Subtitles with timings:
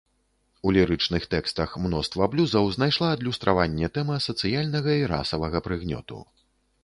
[0.67, 6.17] У лірычных тэкстах мноства блюзаў знайшла адлюстраванне тэма сацыяльнага і расавага прыгнёту.